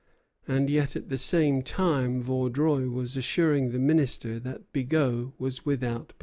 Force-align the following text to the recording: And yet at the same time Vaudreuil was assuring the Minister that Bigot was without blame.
And 0.47 0.67
yet 0.67 0.95
at 0.95 1.09
the 1.09 1.17
same 1.19 1.61
time 1.61 2.23
Vaudreuil 2.23 2.89
was 2.89 3.15
assuring 3.15 3.69
the 3.69 3.77
Minister 3.77 4.39
that 4.39 4.73
Bigot 4.73 5.39
was 5.39 5.63
without 5.63 6.07
blame. 6.17 6.19